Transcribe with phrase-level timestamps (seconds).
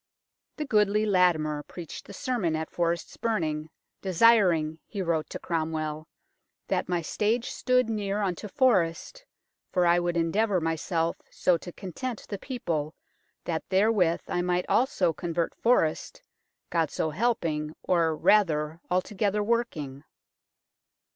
[0.57, 3.69] The goodly Latimer preached the sermon at Forest's burning,
[4.01, 6.07] desiring, he wrote to Cromwell,"
[6.69, 9.25] that my stage stood near unto Forest,
[9.71, 12.95] for I would endeavour myself so to content the people,
[13.43, 16.23] that therewith I might also convert Forest,
[16.71, 20.03] God so helping, or, rather, altogether working."